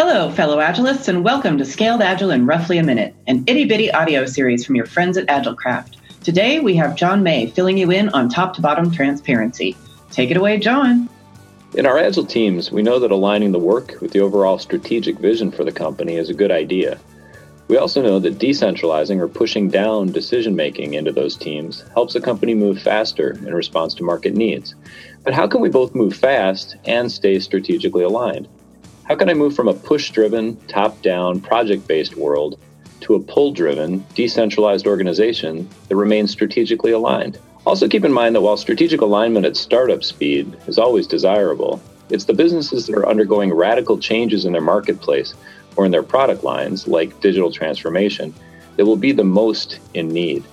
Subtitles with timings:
[0.00, 3.90] Hello, fellow Agilists, and welcome to Scaled Agile in Roughly a Minute, an itty bitty
[3.90, 5.96] audio series from your friends at AgileCraft.
[6.22, 9.76] Today, we have John May filling you in on top to bottom transparency.
[10.12, 11.08] Take it away, John.
[11.74, 15.50] In our Agile teams, we know that aligning the work with the overall strategic vision
[15.50, 16.96] for the company is a good idea.
[17.66, 22.20] We also know that decentralizing or pushing down decision making into those teams helps a
[22.20, 24.76] company move faster in response to market needs.
[25.24, 28.46] But how can we both move fast and stay strategically aligned?
[29.08, 32.60] How can I move from a push driven, top down, project based world
[33.00, 37.38] to a pull driven, decentralized organization that remains strategically aligned?
[37.64, 41.80] Also, keep in mind that while strategic alignment at startup speed is always desirable,
[42.10, 45.32] it's the businesses that are undergoing radical changes in their marketplace
[45.76, 48.34] or in their product lines, like digital transformation,
[48.76, 50.44] that will be the most in need.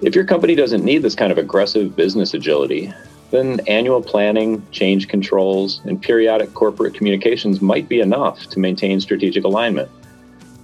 [0.00, 2.94] If your company doesn't need this kind of aggressive business agility,
[3.30, 9.44] then annual planning, change controls, and periodic corporate communications might be enough to maintain strategic
[9.44, 9.90] alignment.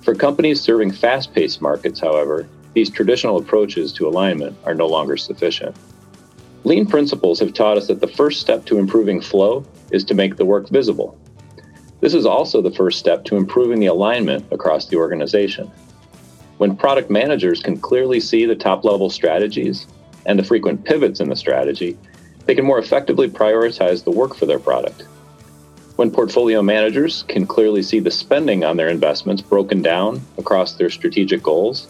[0.02, 5.16] For companies serving fast paced markets, however, these traditional approaches to alignment are no longer
[5.16, 5.76] sufficient.
[6.64, 10.36] Lean principles have taught us that the first step to improving flow is to make
[10.36, 11.18] the work visible.
[12.00, 15.70] This is also the first step to improving the alignment across the organization.
[16.58, 19.86] When product managers can clearly see the top level strategies
[20.26, 21.98] and the frequent pivots in the strategy,
[22.46, 25.02] they can more effectively prioritize the work for their product.
[25.96, 30.90] When portfolio managers can clearly see the spending on their investments broken down across their
[30.90, 31.86] strategic goals,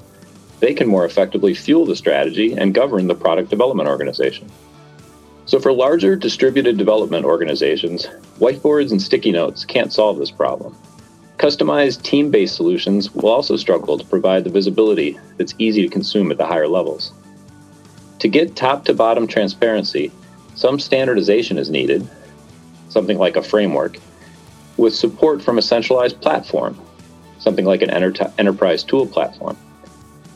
[0.60, 4.50] they can more effectively fuel the strategy and govern the product development organization.
[5.46, 8.06] So, for larger distributed development organizations,
[8.38, 10.76] whiteboards and sticky notes can't solve this problem.
[11.38, 16.30] Customized team based solutions will also struggle to provide the visibility that's easy to consume
[16.30, 17.12] at the higher levels.
[18.20, 20.12] To get top to bottom transparency,
[20.54, 22.08] some standardization is needed,
[22.88, 23.98] something like a framework,
[24.76, 26.78] with support from a centralized platform,
[27.38, 29.56] something like an enter- enterprise tool platform.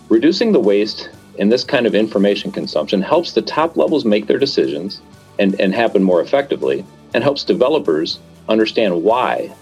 [0.08, 4.38] Reducing the waste in this kind of information consumption helps the top levels make their
[4.38, 5.00] decisions
[5.38, 9.52] and, and happen more effectively, and helps developers understand why,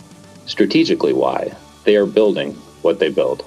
[0.46, 1.52] strategically why,
[1.84, 2.52] they are building
[2.82, 3.44] what they build.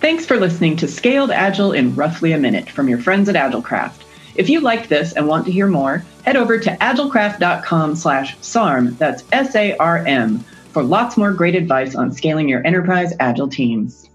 [0.00, 4.02] Thanks for listening to Scaled Agile in roughly a minute from your friends at AgileCraft.
[4.34, 8.96] If you liked this and want to hear more, head over to agilecraft.com slash SARM,
[8.96, 10.38] that's S-A-R-M,
[10.70, 14.08] for lots more great advice on scaling your enterprise agile teams.